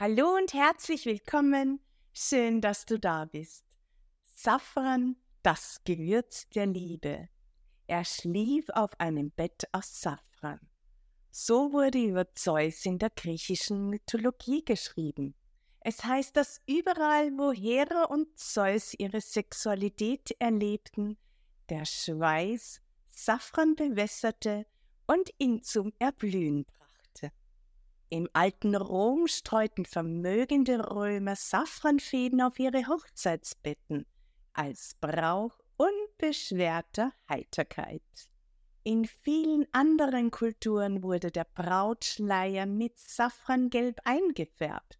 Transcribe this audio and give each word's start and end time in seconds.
Hallo 0.00 0.36
und 0.36 0.54
herzlich 0.54 1.06
willkommen. 1.06 1.80
Schön, 2.12 2.60
dass 2.60 2.86
du 2.86 3.00
da 3.00 3.24
bist. 3.24 3.64
Safran, 4.26 5.16
das 5.42 5.80
Gewürz 5.82 6.48
der 6.50 6.66
Liebe. 6.66 7.28
Er 7.88 8.04
schlief 8.04 8.68
auf 8.68 8.92
einem 9.00 9.32
Bett 9.32 9.64
aus 9.72 10.00
Safran. 10.00 10.60
So 11.32 11.72
wurde 11.72 11.98
über 11.98 12.32
Zeus 12.32 12.86
in 12.86 13.00
der 13.00 13.10
griechischen 13.10 13.90
Mythologie 13.90 14.64
geschrieben. 14.64 15.34
Es 15.80 16.04
heißt, 16.04 16.36
dass 16.36 16.60
überall, 16.66 17.32
wo 17.36 17.50
Hera 17.50 18.04
und 18.04 18.38
Zeus 18.38 18.94
ihre 18.96 19.20
Sexualität 19.20 20.30
erlebten, 20.38 21.18
der 21.70 21.84
Schweiß 21.84 22.80
Safran 23.08 23.74
bewässerte 23.74 24.64
und 25.08 25.28
ihn 25.38 25.64
zum 25.64 25.92
Erblühen 25.98 26.66
brachte. 26.66 26.87
Im 28.10 28.28
alten 28.32 28.74
Rom 28.74 29.26
streuten 29.26 29.84
vermögende 29.84 30.90
Römer 30.90 31.36
Safranfäden 31.36 32.40
auf 32.40 32.58
ihre 32.58 32.86
Hochzeitsbetten 32.86 34.06
als 34.54 34.96
Brauch 35.00 35.52
unbeschwerter 35.76 37.12
Heiterkeit. 37.28 38.02
In 38.82 39.04
vielen 39.04 39.66
anderen 39.72 40.30
Kulturen 40.30 41.02
wurde 41.02 41.30
der 41.30 41.46
Brautschleier 41.54 42.64
mit 42.64 42.98
Safrangelb 42.98 44.00
eingefärbt. 44.04 44.98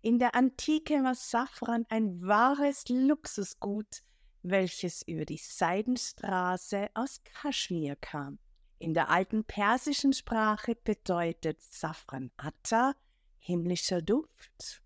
In 0.00 0.18
der 0.18 0.34
Antike 0.34 1.04
war 1.04 1.14
Safran 1.14 1.84
ein 1.90 2.26
wahres 2.26 2.88
Luxusgut, 2.88 4.02
welches 4.42 5.02
über 5.06 5.26
die 5.26 5.36
Seidenstraße 5.36 6.88
aus 6.94 7.22
Kaschmir 7.24 7.96
kam. 7.96 8.38
In 8.84 8.92
der 8.92 9.08
alten 9.08 9.44
persischen 9.44 10.12
Sprache 10.12 10.74
bedeutet 10.74 11.62
Safran 11.62 12.30
Atta 12.36 12.94
himmlischer 13.38 14.02
Duft. 14.02 14.82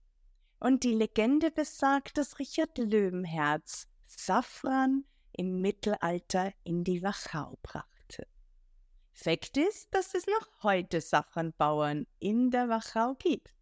Und 0.60 0.84
die 0.84 0.94
Legende 0.94 1.50
besagt, 1.50 2.16
dass 2.16 2.38
Richard 2.38 2.78
Löwenherz 2.78 3.88
Safran 4.06 5.04
im 5.32 5.60
Mittelalter 5.60 6.52
in 6.62 6.84
die 6.84 7.02
Wachau 7.02 7.58
brachte. 7.64 8.28
Fakt 9.10 9.56
ist, 9.56 9.92
dass 9.92 10.14
es 10.14 10.28
noch 10.28 10.62
heute 10.62 11.00
Safranbauern 11.00 12.06
in 12.20 12.52
der 12.52 12.69
Wachau 12.69 13.16
gibt. 13.16 13.52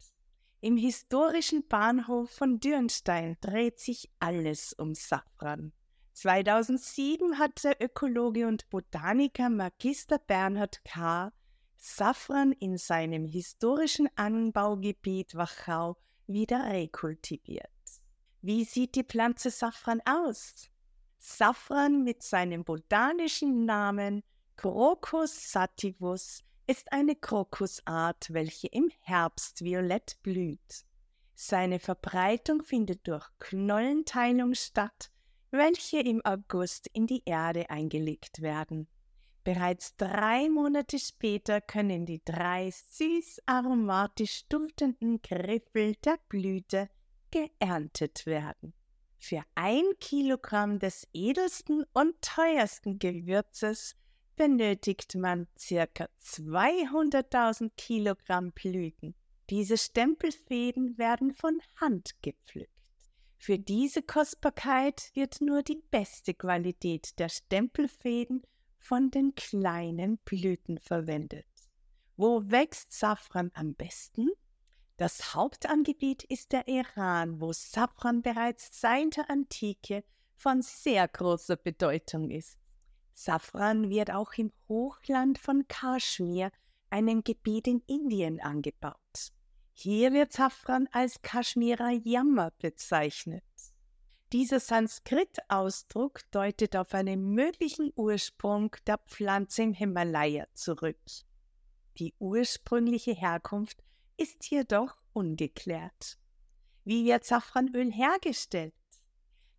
Im 0.60 0.76
historischen 0.76 1.66
Bahnhof 1.66 2.28
von 2.28 2.60
Dürnstein 2.60 3.38
dreht 3.40 3.80
sich 3.80 4.10
alles 4.18 4.74
um 4.74 4.94
Safran. 4.94 5.72
2007 6.16 7.38
hat 7.38 7.62
der 7.62 7.76
Ökologe 7.78 8.46
und 8.46 8.70
Botaniker 8.70 9.50
Magister 9.50 10.18
Bernhard 10.18 10.82
K. 10.82 11.30
Safran 11.76 12.52
in 12.52 12.78
seinem 12.78 13.26
historischen 13.26 14.08
Anbaugebiet 14.16 15.34
Wachau 15.34 15.98
wieder 16.26 16.64
rekultiviert. 16.70 17.68
Wie 18.40 18.64
sieht 18.64 18.94
die 18.94 19.04
Pflanze 19.04 19.50
Safran 19.50 20.00
aus? 20.06 20.70
Safran 21.18 22.02
mit 22.02 22.22
seinem 22.22 22.64
botanischen 22.64 23.66
Namen 23.66 24.22
Crocus 24.56 25.52
sativus 25.52 26.42
ist 26.66 26.92
eine 26.92 27.14
Krokusart, 27.14 28.32
welche 28.32 28.68
im 28.68 28.90
Herbst 29.00 29.62
violett 29.62 30.16
blüht. 30.22 30.86
Seine 31.34 31.78
Verbreitung 31.78 32.62
findet 32.62 33.06
durch 33.06 33.28
Knollenteilung 33.38 34.54
statt 34.54 35.10
welche 35.56 36.00
im 36.00 36.24
August 36.24 36.88
in 36.92 37.06
die 37.06 37.22
Erde 37.24 37.68
eingelegt 37.70 38.40
werden. 38.42 38.88
Bereits 39.44 39.96
drei 39.96 40.48
Monate 40.48 40.98
später 40.98 41.60
können 41.60 42.04
die 42.04 42.20
drei 42.24 42.70
süß 42.70 43.42
aromatisch 43.46 44.44
duftenden 44.48 45.22
Griffel 45.22 45.94
der 46.04 46.18
Blüte 46.28 46.88
geerntet 47.30 48.26
werden. 48.26 48.74
Für 49.18 49.42
ein 49.54 49.84
Kilogramm 50.00 50.78
des 50.78 51.06
edelsten 51.12 51.84
und 51.92 52.20
teuersten 52.20 52.98
Gewürzes 52.98 53.94
benötigt 54.36 55.14
man 55.14 55.46
circa 55.58 56.08
200.000 56.22 57.70
Kilogramm 57.76 58.52
Blüten. 58.52 59.14
Diese 59.48 59.78
Stempelfäden 59.78 60.98
werden 60.98 61.32
von 61.32 61.60
Hand 61.80 62.20
gepflückt. 62.20 62.75
Für 63.36 63.58
diese 63.58 64.02
Kostbarkeit 64.02 65.10
wird 65.14 65.40
nur 65.40 65.62
die 65.62 65.82
beste 65.90 66.34
Qualität 66.34 67.18
der 67.18 67.28
Stempelfäden 67.28 68.42
von 68.78 69.10
den 69.10 69.34
kleinen 69.34 70.18
Blüten 70.18 70.78
verwendet. 70.78 71.46
Wo 72.16 72.42
wächst 72.50 72.92
Safran 72.92 73.50
am 73.54 73.74
besten? 73.74 74.30
Das 74.96 75.34
Hauptangebiet 75.34 76.24
ist 76.24 76.52
der 76.52 76.66
Iran, 76.66 77.40
wo 77.40 77.52
Safran 77.52 78.22
bereits 78.22 78.80
seit 78.80 79.18
der 79.18 79.28
Antike 79.28 80.04
von 80.34 80.62
sehr 80.62 81.06
großer 81.06 81.56
Bedeutung 81.56 82.30
ist. 82.30 82.58
Safran 83.12 83.90
wird 83.90 84.10
auch 84.10 84.32
im 84.34 84.52
Hochland 84.68 85.38
von 85.38 85.66
Kaschmir, 85.68 86.50
einem 86.88 87.24
Gebiet 87.24 87.66
in 87.66 87.82
Indien, 87.86 88.40
angebaut. 88.40 89.32
Hier 89.78 90.14
wird 90.14 90.32
Safran 90.32 90.88
als 90.90 91.20
Kashmira 91.20 91.90
Yamma 91.90 92.50
bezeichnet. 92.62 93.44
Dieser 94.32 94.58
Sanskrit-Ausdruck 94.58 96.20
deutet 96.30 96.74
auf 96.76 96.94
einen 96.94 97.34
möglichen 97.34 97.92
Ursprung 97.94 98.74
der 98.86 98.96
Pflanze 98.96 99.64
im 99.64 99.74
Himalaya 99.74 100.46
zurück. 100.54 100.96
Die 101.98 102.14
ursprüngliche 102.18 103.12
Herkunft 103.12 103.84
ist 104.16 104.50
jedoch 104.50 104.96
ungeklärt. 105.12 106.16
Wie 106.84 107.04
wird 107.04 107.26
Safranöl 107.26 107.92
hergestellt? 107.92 108.72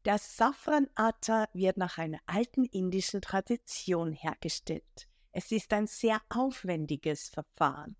Der 0.05 0.17
Safran-Atta 0.17 1.47
wird 1.53 1.77
nach 1.77 1.99
einer 1.99 2.21
alten 2.25 2.65
indischen 2.65 3.21
Tradition 3.21 4.13
hergestellt. 4.13 5.07
Es 5.31 5.51
ist 5.51 5.71
ein 5.73 5.85
sehr 5.85 6.19
aufwendiges 6.29 7.29
Verfahren. 7.29 7.95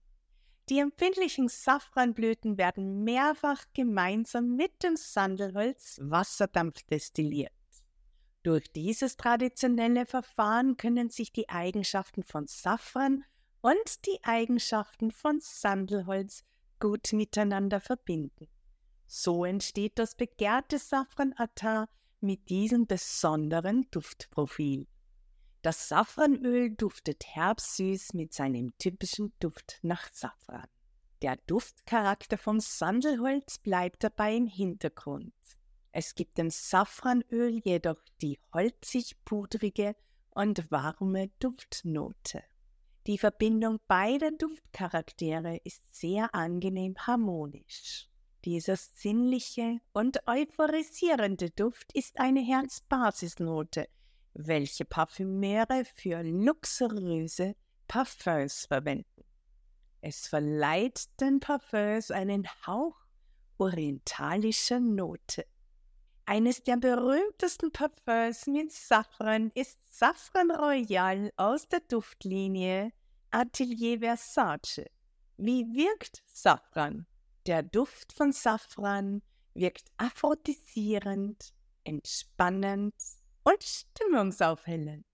Die 0.70 0.80
empfindlichen 0.80 1.48
Safranblüten 1.48 2.58
werden 2.58 3.04
mehrfach 3.06 3.64
gemeinsam 3.74 4.56
mit 4.58 4.84
dem 4.84 4.98
Sandelholz 4.98 5.98
Wasserdampf 6.02 6.84
destilliert. 6.84 7.54
Durch 8.44 8.72
dieses 8.74 9.16
traditionelle 9.16 10.06
Verfahren 10.06 10.76
können 10.76 11.10
sich 11.10 11.32
die 11.32 11.48
Eigenschaften 11.48 12.24
von 12.24 12.48
Safran 12.48 13.24
und 13.62 14.06
die 14.06 14.20
Eigenschaften 14.24 15.12
von 15.12 15.40
Sandelholz 15.40 16.44
gut 16.80 17.14
miteinander 17.14 17.80
verbinden. 17.80 18.48
So 19.06 19.46
entsteht 19.46 19.98
das 19.98 20.16
begehrte 20.16 20.80
Safran-Attar 20.80 21.88
mit 22.20 22.50
diesem 22.50 22.88
besonderen 22.88 23.88
Duftprofil. 23.90 24.88
Das 25.62 25.90
Safranöl 25.90 26.76
duftet 26.76 27.26
herbsüß 27.26 28.14
mit 28.14 28.34
seinem 28.34 28.78
typischen 28.78 29.34
Duft 29.40 29.80
nach 29.82 30.08
Safran. 30.14 30.68
Der 31.22 31.36
Duftcharakter 31.48 32.38
vom 32.38 32.60
Sandelholz 32.60 33.58
bleibt 33.58 34.04
dabei 34.04 34.36
im 34.36 34.48
Hintergrund. 34.48 35.34
Es 35.92 36.14
gibt 36.14 36.38
dem 36.38 36.52
Safranöl 36.52 37.60
jedoch 37.64 38.02
die 38.22 38.40
holzig-pudrige 38.54 39.96
und 40.30 40.70
warme 40.70 41.30
Duftnote. 41.40 42.44
Die 43.08 43.18
Verbindung 43.18 43.80
beider 43.88 44.32
Duftcharaktere 44.32 45.60
ist 45.64 45.96
sehr 45.96 46.36
angenehm 46.36 46.96
harmonisch. 47.00 48.10
Dieser 48.46 48.76
sinnliche 48.76 49.80
und 49.94 50.20
euphorisierende 50.28 51.50
Duft 51.50 51.92
ist 51.94 52.20
eine 52.20 52.42
Herzbasisnote, 52.42 53.88
welche 54.38 54.86
Parfümeure 54.86 55.84
für 55.84 56.22
luxuriöse 56.24 57.56
Parfums 57.88 58.66
verwenden. 58.66 59.24
Es 60.02 60.28
verleiht 60.28 61.08
den 61.20 61.40
Parfums 61.40 62.12
einen 62.12 62.48
Hauch 62.66 62.96
orientalischer 63.58 64.80
Note. 64.80 65.46
Eines 66.26 66.62
der 66.64 66.78
berühmtesten 66.78 67.72
Parfums 67.72 68.46
mit 68.48 68.72
Safran 68.72 69.52
ist 69.56 69.80
Safran 69.98 70.52
Royal 70.52 71.32
aus 71.38 71.68
der 71.68 71.80
Duftlinie 71.80 72.92
Atelier 73.32 74.00
Versace. 74.00 74.86
Wie 75.38 75.64
wirkt 75.74 76.24
Safran? 76.28 77.08
Der 77.46 77.64
Duft 77.64 78.14
von 78.14 78.34
Safran 78.34 79.22
wirkt 79.54 79.90
aphrodisierend, 79.98 81.54
entspannend 81.86 82.94
und 83.48 83.64
stimmungsaufhellend. 83.64 85.06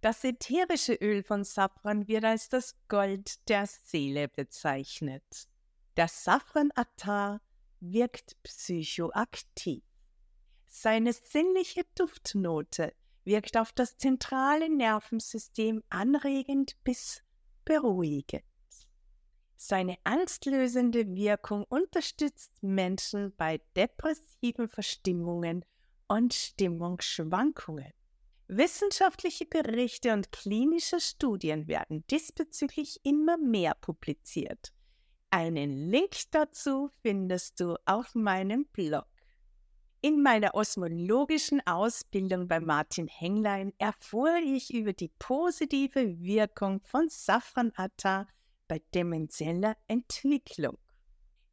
Das 0.00 0.24
ätherische 0.24 0.94
Öl 0.94 1.22
von 1.22 1.44
Safran 1.44 2.08
wird 2.08 2.24
als 2.24 2.48
das 2.48 2.74
Gold 2.88 3.46
der 3.50 3.66
Seele 3.66 4.28
bezeichnet. 4.28 5.46
Der 5.98 6.08
Safran-Attar 6.08 7.42
wirkt 7.80 8.42
psychoaktiv. 8.44 9.82
Seine 10.66 11.12
sinnliche 11.12 11.82
Duftnote 11.94 12.94
wirkt 13.24 13.58
auf 13.58 13.72
das 13.72 13.98
zentrale 13.98 14.74
Nervensystem 14.74 15.82
anregend 15.90 16.82
bis 16.82 17.22
beruhigend. 17.66 18.42
Seine 19.56 19.98
angstlösende 20.04 21.14
Wirkung 21.14 21.64
unterstützt 21.64 22.62
Menschen 22.62 23.34
bei 23.36 23.60
depressiven 23.74 24.68
Verstimmungen 24.68 25.62
und 26.08 26.34
Stimmungsschwankungen. 26.34 27.92
Wissenschaftliche 28.48 29.44
Berichte 29.44 30.12
und 30.12 30.30
klinische 30.30 31.00
Studien 31.00 31.66
werden 31.66 32.04
diesbezüglich 32.10 33.00
immer 33.02 33.36
mehr 33.36 33.74
publiziert. 33.74 34.72
Einen 35.30 35.90
Link 35.90 36.30
dazu 36.30 36.88
findest 37.02 37.58
du 37.60 37.76
auf 37.84 38.14
meinem 38.14 38.66
Blog. 38.66 39.06
In 40.00 40.22
meiner 40.22 40.54
osmologischen 40.54 41.60
Ausbildung 41.66 42.46
bei 42.46 42.60
Martin 42.60 43.08
Henglein 43.08 43.72
erfuhr 43.78 44.36
ich 44.36 44.72
über 44.72 44.92
die 44.92 45.10
positive 45.18 46.20
Wirkung 46.20 46.80
von 46.84 47.08
Safran-Attar 47.08 48.28
bei 48.68 48.80
demenzieller 48.94 49.76
Entwicklung. 49.88 50.78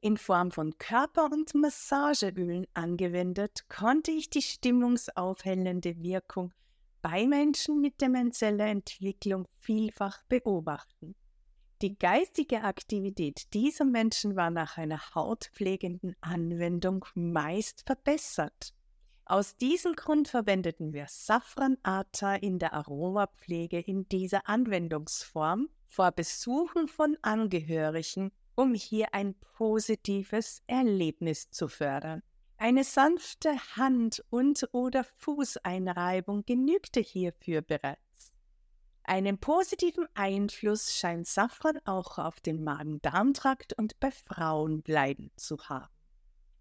In 0.04 0.18
Form 0.18 0.52
von 0.52 0.78
Körper- 0.80 1.32
und 1.32 1.56
Massageölen 1.56 2.68
angewendet, 2.74 3.64
konnte 3.70 4.12
ich 4.12 4.30
die 4.30 4.42
stimmungsaufhellende 4.42 6.04
Wirkung 6.04 6.52
bei 7.02 7.26
Menschen 7.26 7.80
mit 7.80 8.02
demenzieller 8.02 8.66
Entwicklung 8.66 9.48
vielfach 9.62 10.22
beobachten. 10.24 11.16
Die 11.82 11.98
geistige 11.98 12.64
Aktivität 12.64 13.54
dieser 13.54 13.86
Menschen 13.86 14.36
war 14.36 14.50
nach 14.50 14.78
einer 14.78 15.00
hautpflegenden 15.16 16.18
Anwendung 16.20 17.06
meist 17.16 17.84
verbessert. 17.86 18.74
Aus 19.24 19.56
diesem 19.56 19.94
Grund 19.94 20.28
verwendeten 20.28 20.92
wir 20.92 21.06
Safranata 21.08 22.36
in 22.36 22.60
der 22.60 22.74
Aromapflege 22.74 23.80
in 23.80 24.10
dieser 24.10 24.50
Anwendungsform 24.50 25.70
vor 25.88 26.12
Besuchen 26.12 26.90
von 26.90 27.18
Angehörigen, 27.22 28.34
um 28.56 28.74
hier 28.74 29.14
ein 29.14 29.36
positives 29.36 30.62
Erlebnis 30.68 31.50
zu 31.50 31.68
fördern. 31.68 32.22
Eine 32.58 32.84
sanfte 32.84 33.58
Hand- 33.76 34.24
und 34.30 34.68
oder 34.72 35.04
Fußeinreibung 35.04 36.46
genügte 36.46 37.02
hierfür 37.02 37.62
bereits. 37.62 38.32
Einen 39.04 39.38
positiven 39.38 40.08
Einfluss 40.14 40.96
scheint 40.96 41.28
Safran 41.28 41.80
auch 41.84 42.18
auf 42.18 42.40
den 42.40 42.64
Magen-Darm-Trakt 42.64 43.74
und 43.78 44.00
bei 44.00 44.12
Frauen 44.12 44.82
bleiben 44.82 45.30
zu 45.36 45.58
haben. 45.68 45.94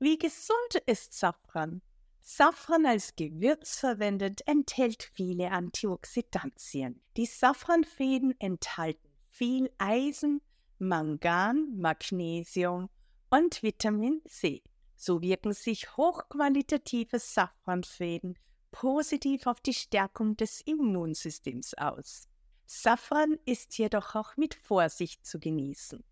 Wie 0.00 0.18
gesund 0.18 0.82
ist 0.86 1.14
Safran? 1.14 1.82
Safran 2.20 2.86
als 2.86 3.14
Gewürz 3.14 3.78
verwendet 3.78 4.40
enthält 4.46 5.04
viele 5.12 5.52
Antioxidantien. 5.52 7.00
Die 7.16 7.26
Safranfäden 7.26 8.34
enthalten 8.40 9.08
viel 9.30 9.70
Eisen, 9.78 10.40
Mangan, 10.82 11.78
Magnesium 11.78 12.90
und 13.30 13.62
Vitamin 13.62 14.20
C. 14.26 14.64
So 14.96 15.22
wirken 15.22 15.52
sich 15.52 15.96
hochqualitative 15.96 17.20
Safranfäden 17.20 18.36
positiv 18.72 19.46
auf 19.46 19.60
die 19.60 19.74
Stärkung 19.74 20.36
des 20.36 20.60
Immunsystems 20.62 21.74
aus. 21.74 22.26
Safran 22.66 23.38
ist 23.44 23.78
jedoch 23.78 24.16
auch 24.16 24.36
mit 24.36 24.54
Vorsicht 24.54 25.24
zu 25.24 25.38
genießen. 25.38 26.02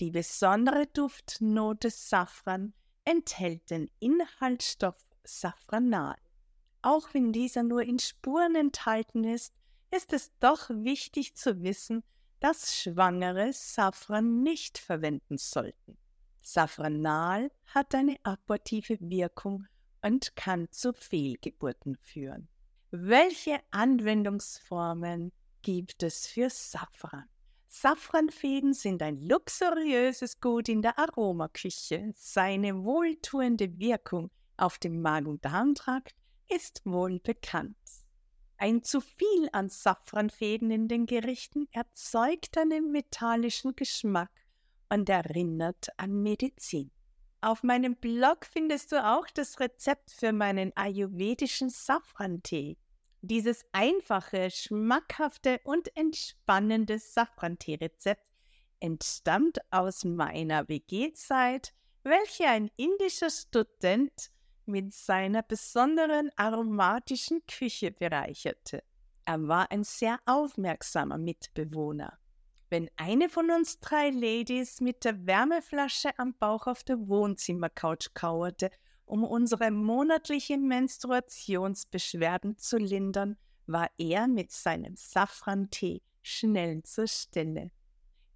Die 0.00 0.10
besondere 0.10 0.86
Duftnote 0.86 1.90
Safran 1.90 2.72
enthält 3.04 3.70
den 3.70 3.90
Inhaltsstoff 3.98 4.96
Safranal. 5.24 6.16
Auch 6.80 7.12
wenn 7.12 7.32
dieser 7.34 7.64
nur 7.64 7.82
in 7.82 7.98
Spuren 7.98 8.54
enthalten 8.54 9.24
ist, 9.24 9.52
ist 9.90 10.14
es 10.14 10.32
doch 10.38 10.70
wichtig 10.70 11.34
zu 11.34 11.62
wissen, 11.62 12.02
dass 12.40 12.76
Schwangere 12.76 13.52
Safran 13.52 14.42
nicht 14.42 14.78
verwenden 14.78 15.38
sollten. 15.38 15.96
Safranal 16.40 17.50
hat 17.66 17.94
eine 17.94 18.16
abortive 18.22 18.98
Wirkung 19.00 19.66
und 20.02 20.36
kann 20.36 20.70
zu 20.70 20.92
Fehlgeburten 20.92 21.96
führen. 21.96 22.48
Welche 22.90 23.58
Anwendungsformen 23.72 25.32
gibt 25.62 26.02
es 26.02 26.26
für 26.28 26.48
Safran? 26.48 27.28
Safranfäden 27.68 28.72
sind 28.72 29.02
ein 29.02 29.20
luxuriöses 29.20 30.40
Gut 30.40 30.68
in 30.68 30.82
der 30.82 30.98
Aromaküche. 30.98 32.12
Seine 32.14 32.84
wohltuende 32.84 33.78
Wirkung 33.78 34.30
auf 34.56 34.78
dem 34.78 35.02
Magen-Darm-Trakt 35.02 36.14
ist 36.48 36.80
wohl 36.84 37.18
bekannt. 37.18 37.76
Ein 38.58 38.82
zu 38.82 39.00
viel 39.00 39.48
an 39.52 39.68
Safranfäden 39.68 40.70
in 40.70 40.88
den 40.88 41.06
Gerichten 41.06 41.68
erzeugt 41.72 42.56
einen 42.56 42.90
metallischen 42.90 43.76
Geschmack 43.76 44.30
und 44.88 45.08
erinnert 45.10 45.88
an 45.98 46.22
Medizin. 46.22 46.90
Auf 47.42 47.62
meinem 47.62 47.96
Blog 47.96 48.46
findest 48.46 48.92
du 48.92 49.04
auch 49.04 49.26
das 49.34 49.60
Rezept 49.60 50.10
für 50.10 50.32
meinen 50.32 50.72
ayurvedischen 50.74 51.68
Safrantee. 51.68 52.78
Dieses 53.20 53.64
einfache, 53.72 54.50
schmackhafte 54.50 55.60
und 55.64 55.94
entspannende 55.94 56.98
Safrantee-Rezept 56.98 58.24
entstammt 58.80 59.58
aus 59.70 60.04
meiner 60.04 60.68
WG-Zeit, 60.68 61.74
welche 62.04 62.46
ein 62.46 62.70
indischer 62.76 63.30
Student 63.30 64.30
mit 64.66 64.94
seiner 64.94 65.42
besonderen 65.42 66.30
aromatischen 66.36 67.44
Küche 67.46 67.90
bereicherte. 67.90 68.82
Er 69.24 69.46
war 69.48 69.70
ein 69.70 69.84
sehr 69.84 70.18
aufmerksamer 70.26 71.18
Mitbewohner. 71.18 72.18
Wenn 72.68 72.90
eine 72.96 73.28
von 73.28 73.50
uns 73.50 73.80
drei 73.80 74.10
Ladies 74.10 74.80
mit 74.80 75.04
der 75.04 75.26
Wärmeflasche 75.26 76.18
am 76.18 76.34
Bauch 76.34 76.66
auf 76.66 76.82
der 76.84 77.08
Wohnzimmercouch 77.08 78.14
kauerte, 78.14 78.70
um 79.04 79.22
unsere 79.22 79.70
monatlichen 79.70 80.66
Menstruationsbeschwerden 80.66 82.58
zu 82.58 82.78
lindern, 82.78 83.36
war 83.66 83.90
er 83.98 84.26
mit 84.26 84.50
seinem 84.50 84.96
Safrantee 84.96 86.02
schnell 86.22 86.82
zur 86.82 87.06
Stelle. 87.06 87.70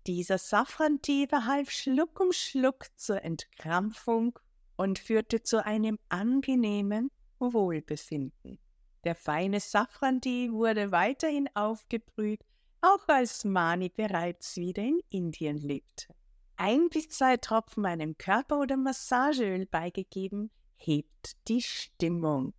Dieser 0.07 0.39
Safrantee 0.39 1.27
verhalf 1.27 1.71
Schluck 1.71 2.21
um 2.21 2.33
Schluck 2.33 2.87
zur 2.97 3.23
Entkrampfung 3.23 4.39
und 4.81 4.99
führte 4.99 5.43
zu 5.43 5.63
einem 5.63 5.99
angenehmen 6.09 7.11
Wohlbefinden. 7.39 8.59
Der 9.05 9.15
feine 9.15 9.61
Safrantee 9.61 10.51
wurde 10.53 10.91
weiterhin 10.91 11.51
aufgebrüht 11.53 12.41
auch 12.81 13.07
als 13.09 13.45
Mani 13.45 13.91
bereits 13.91 14.57
wieder 14.57 14.83
in 14.83 15.01
Indien 15.11 15.59
lebte. 15.59 16.07
Ein 16.57 16.89
bis 16.89 17.11
zwei 17.11 17.37
Tropfen 17.37 17.85
einem 17.85 18.17
Körper- 18.17 18.59
oder 18.59 18.79
Massageöl 18.79 19.67
beigegeben, 19.67 20.51
hebt 20.77 21.37
die 21.47 21.61
Stimmung. 21.61 22.55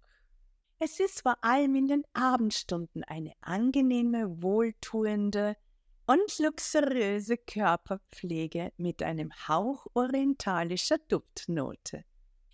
Es 0.77 0.99
ist 0.99 1.21
vor 1.23 1.43
allem 1.43 1.73
in 1.73 1.87
den 1.87 2.03
Abendstunden 2.13 3.03
eine 3.03 3.33
angenehme, 3.41 4.43
wohltuende 4.43 5.57
und 6.05 6.37
luxuriöse 6.37 7.37
Körperpflege 7.37 8.73
mit 8.77 9.01
einem 9.01 9.31
Hauch 9.47 9.87
orientalischer 9.95 10.99
Duftnote. 11.07 12.05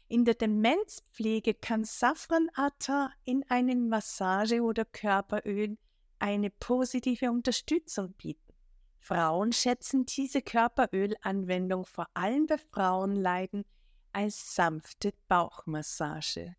In 0.09 0.23
der 0.23 0.35
Demenzpflege 0.35 1.53
kann 1.53 1.83
Safran 1.83 2.49
Atta 2.53 3.11
in 3.25 3.43
einem 3.49 3.89
Massage- 3.89 4.61
oder 4.61 4.85
Körperöl 4.85 5.77
eine 6.19 6.49
positive 6.49 7.29
Unterstützung 7.29 8.13
bieten. 8.13 8.53
Frauen 8.99 9.51
schätzen 9.51 10.05
diese 10.05 10.41
Körperölanwendung 10.41 11.85
vor 11.85 12.07
allem 12.13 12.45
bei 12.45 12.57
Frauenleiden 12.57 13.65
als 14.13 14.55
sanfte 14.55 15.13
Bauchmassage. 15.27 16.55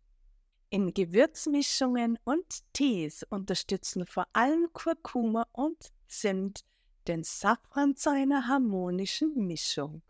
In 0.69 0.93
Gewürzmischungen 0.93 2.19
und 2.23 2.45
Tees 2.73 3.23
unterstützen 3.23 4.05
vor 4.05 4.27
allem 4.33 4.67
Kurkuma 4.73 5.47
und 5.51 5.91
Zimt 6.07 6.63
den 7.07 7.23
Safran 7.23 7.95
zu 7.95 8.11
einer 8.11 8.47
harmonischen 8.47 9.47
Mischung. 9.47 10.03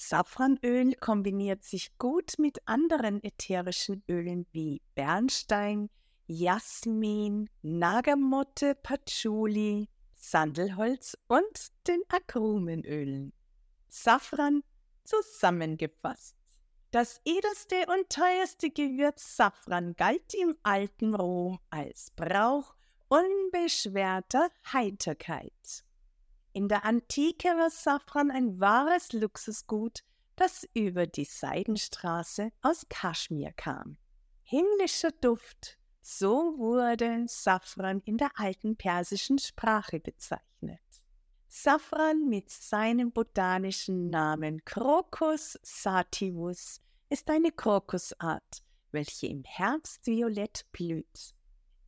Safranöl 0.00 0.94
kombiniert 0.94 1.62
sich 1.62 1.96
gut 1.98 2.38
mit 2.38 2.66
anderen 2.66 3.22
ätherischen 3.22 4.02
Ölen 4.08 4.46
wie 4.50 4.80
Bernstein, 4.94 5.90
Jasmin, 6.26 7.50
Nagamotte, 7.60 8.74
Patchouli, 8.76 9.90
Sandelholz 10.14 11.18
und 11.28 11.68
den 11.86 12.00
Agrumenölen. 12.08 13.34
Safran 13.90 14.62
zusammengefasst. 15.04 16.38
Das 16.92 17.20
edelste 17.26 17.84
und 17.88 18.08
teuerste 18.08 18.70
Gewürz 18.70 19.36
Safran 19.36 19.94
galt 19.96 20.32
im 20.32 20.56
alten 20.62 21.14
Rom 21.14 21.58
als 21.68 22.10
Brauch 22.16 22.74
unbeschwerter 23.08 24.48
Heiterkeit. 24.72 25.84
In 26.52 26.68
der 26.68 26.84
Antike 26.84 27.48
war 27.48 27.70
Safran 27.70 28.30
ein 28.30 28.58
wahres 28.58 29.12
Luxusgut, 29.12 30.00
das 30.34 30.66
über 30.74 31.06
die 31.06 31.24
Seidenstraße 31.24 32.50
aus 32.60 32.86
Kaschmir 32.88 33.52
kam. 33.52 33.98
Himmlischer 34.42 35.12
Duft, 35.12 35.78
so 36.00 36.58
wurde 36.58 37.24
Safran 37.28 38.00
in 38.04 38.18
der 38.18 38.30
alten 38.34 38.76
persischen 38.76 39.38
Sprache 39.38 40.00
bezeichnet. 40.00 40.80
Safran 41.46 42.28
mit 42.28 42.50
seinem 42.50 43.12
botanischen 43.12 44.10
Namen 44.10 44.64
Crocus 44.64 45.58
sativus 45.62 46.80
ist 47.10 47.30
eine 47.30 47.52
Krokusart, 47.52 48.64
welche 48.90 49.28
im 49.28 49.44
Herbst 49.44 50.06
violett 50.06 50.64
blüht. 50.72 51.34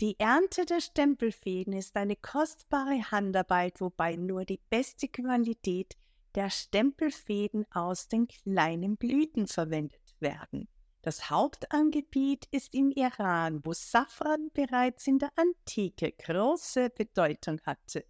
Die 0.02 0.18
Ernte 0.18 0.66
der 0.66 0.80
Stempelfäden 0.80 1.72
ist 1.74 1.94
eine 1.94 2.16
kostbare 2.16 3.12
Handarbeit, 3.12 3.80
wobei 3.80 4.16
nur 4.16 4.44
die 4.44 4.58
beste 4.68 5.06
Qualität 5.06 5.94
der 6.34 6.50
Stempelfäden 6.50 7.66
aus 7.70 8.08
den 8.08 8.26
kleinen 8.26 8.96
Blüten 8.96 9.46
verwendet 9.46 10.16
werden. 10.18 10.66
Das 11.02 11.30
Hauptangebiet 11.30 12.48
ist 12.50 12.74
im 12.74 12.90
Iran, 12.90 13.60
wo 13.64 13.72
Safran 13.74 14.50
bereits 14.52 15.06
in 15.06 15.20
der 15.20 15.30
Antike 15.36 16.10
große 16.10 16.90
Bedeutung 16.90 17.60
hatte. 17.60 18.04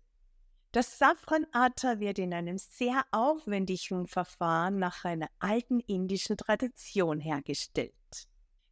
Das 0.70 0.98
Safran-Atta 0.98 2.00
wird 2.00 2.18
in 2.18 2.32
einem 2.32 2.56
sehr 2.56 3.04
aufwendigen 3.10 4.06
Verfahren 4.06 4.78
nach 4.78 5.04
einer 5.04 5.28
alten 5.40 5.80
indischen 5.80 6.38
Tradition 6.38 7.20
hergestellt. 7.20 7.92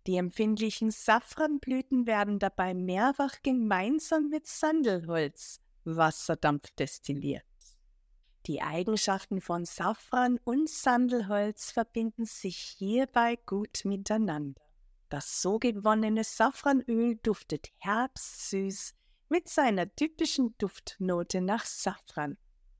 Die 0.07 0.17
empfindlichen 0.17 0.91
Safranblüten 0.91 2.07
werden 2.07 2.39
dabei 2.39 2.75
mehrfach 2.75 3.43
gemeinsam 3.43 4.31
mit 4.31 4.47
Sandelholz 4.47 5.61
Wasserdampf 5.85 6.71
destilliert. 6.79 7.45
Die 8.47 8.63
Eigenschaften 8.63 9.41
von 9.41 9.67
Safran 9.67 10.39
und 10.45 10.69
Sandelholz 10.69 11.73
verbinden 11.73 12.25
sich 12.25 12.57
hierbei 12.57 13.37
gut 13.45 13.85
miteinander. 13.85 14.61
Das 15.11 15.43
so 15.43 15.59
gewonnene 15.59 16.25
Safranöl 16.25 17.17
duftet 17.17 17.69
herbstsüß 17.79 18.95
mit 19.29 19.49
seiner 19.49 19.95
typischen 19.95 20.55
Duftnote 20.57 21.41
nach 21.41 21.65
Safran. 21.67 22.39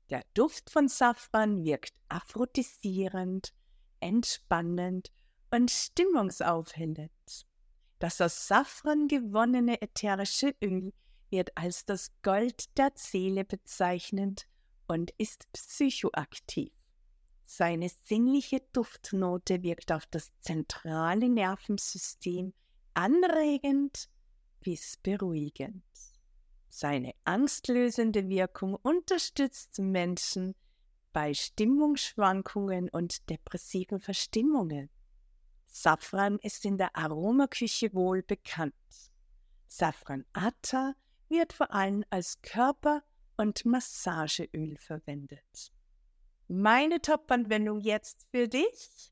Der 0.09 0.23
Duft 0.33 0.69
von 0.69 0.87
Safran 0.87 1.63
wirkt 1.63 1.93
aphrodisierend, 2.09 3.53
entspannend 3.99 5.11
und 5.51 5.69
stimmungsaufhellend. 5.69 7.11
Das 7.99 8.19
aus 8.19 8.47
Safran 8.47 9.07
gewonnene 9.07 9.81
ätherische 9.81 10.55
Öl 10.61 10.91
wird 11.29 11.55
als 11.55 11.85
das 11.85 12.11
Gold 12.23 12.77
der 12.77 12.91
Seele 12.95 13.45
bezeichnet 13.45 14.47
und 14.87 15.11
ist 15.17 15.51
psychoaktiv. 15.53 16.71
Seine 17.43 17.89
sinnliche 18.05 18.61
Duftnote 18.71 19.61
wirkt 19.61 19.91
auf 19.91 20.05
das 20.07 20.31
zentrale 20.39 21.29
Nervensystem 21.29 22.53
anregend 22.93 24.09
bis 24.61 24.97
beruhigend. 24.97 25.83
Seine 26.69 27.13
angstlösende 27.25 28.29
Wirkung 28.29 28.75
unterstützt 28.75 29.79
Menschen 29.79 30.55
bei 31.11 31.33
Stimmungsschwankungen 31.33 32.89
und 32.89 33.29
depressiven 33.29 33.99
Verstimmungen. 33.99 34.89
Safran 35.73 36.37
ist 36.39 36.65
in 36.65 36.77
der 36.77 36.95
Aromaküche 36.95 37.93
wohl 37.93 38.21
bekannt. 38.21 38.73
Safran 39.67 40.25
Atta 40.33 40.93
wird 41.29 41.53
vor 41.53 41.71
allem 41.71 42.03
als 42.09 42.41
Körper- 42.41 43.03
und 43.37 43.65
Massageöl 43.65 44.77
verwendet. 44.77 45.71
Meine 46.47 47.01
Top-Anwendung 47.01 47.79
jetzt 47.79 48.27
für 48.31 48.47
dich. 48.47 49.11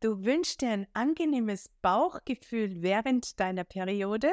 Du 0.00 0.24
wünschst 0.24 0.62
dir 0.62 0.70
ein 0.70 0.86
angenehmes 0.94 1.68
Bauchgefühl 1.82 2.82
während 2.82 3.38
deiner 3.38 3.64
Periode? 3.64 4.30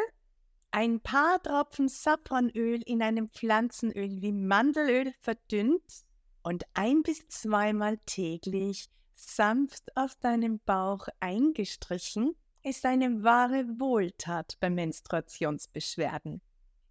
ein 0.75 0.99
paar 0.99 1.41
Tropfen 1.41 1.87
Safranöl 1.87 2.81
in 2.85 3.01
einem 3.01 3.29
Pflanzenöl 3.29 4.21
wie 4.21 4.33
Mandelöl 4.33 5.13
verdünnt 5.21 6.03
und 6.43 6.65
ein 6.73 7.01
bis 7.01 7.25
zweimal 7.29 7.97
täglich 8.05 8.89
sanft 9.15 9.95
auf 9.95 10.15
deinem 10.15 10.59
Bauch 10.59 11.07
eingestrichen, 11.19 12.35
ist 12.63 12.85
eine 12.85 13.23
wahre 13.23 13.65
Wohltat 13.79 14.57
bei 14.59 14.69
Menstruationsbeschwerden. 14.69 16.41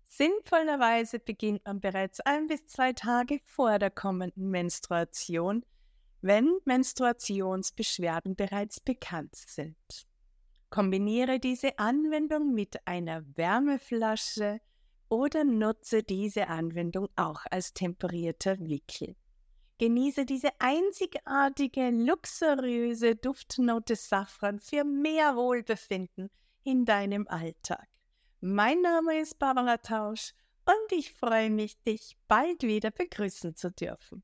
Sinnvollerweise 0.04 1.19
beginnt 1.19 1.64
man 1.64 1.81
bereits 1.81 2.21
ein 2.21 2.47
bis 2.47 2.66
zwei 2.66 2.93
Tage 2.93 3.40
vor 3.45 3.78
der 3.78 3.90
kommenden 3.90 4.49
Menstruation, 4.50 5.64
wenn 6.21 6.59
Menstruationsbeschwerden 6.64 8.37
bereits 8.37 8.81
bekannt 8.81 9.35
sind. 9.35 10.07
Kombiniere 10.71 11.40
diese 11.40 11.78
Anwendung 11.78 12.54
mit 12.54 12.87
einer 12.87 13.25
Wärmeflasche 13.37 14.61
oder 15.09 15.45
nutze 15.45 16.02
diese 16.02 16.49
Anwendung 16.49 17.09
auch 17.16 17.43
als 17.50 17.75
temperierter 17.75 18.59
Wickel. 18.61 19.16
Genieße 19.78 20.25
diese 20.25 20.50
einzigartige, 20.61 21.90
luxuriöse 21.90 23.16
Duftnote 23.16 23.97
Safran 23.97 24.61
für 24.61 24.85
mehr 24.85 25.35
Wohlbefinden 25.35 26.31
in 26.62 26.85
deinem 26.85 27.26
Alltag. 27.26 27.88
Mein 28.40 28.83
Name 28.83 29.19
ist 29.19 29.38
Barbara 29.38 29.78
Tausch 29.78 30.33
und 30.66 30.93
ich 30.93 31.12
freue 31.12 31.50
mich, 31.50 31.83
dich 31.83 32.16
bald 32.28 32.62
wieder 32.62 32.90
begrüßen 32.90 33.57
zu 33.57 33.71
dürfen. 33.71 34.23